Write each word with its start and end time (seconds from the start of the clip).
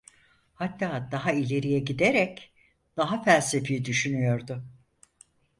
Hatta 0.53 1.09
daha 1.11 1.31
ileriye 1.33 1.79
giderek, 1.79 2.53
daha 2.97 3.23
felsefi 3.23 3.85
düşünüyordu. 3.85 4.63